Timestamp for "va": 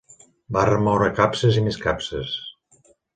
0.55-0.61